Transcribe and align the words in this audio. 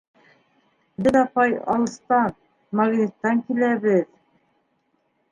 Беҙ, 1.07 1.17
апай, 1.19 1.51
алыҫтан, 1.73 2.33
Магниттан 2.79 3.43
киләбеҙ... 3.51 4.01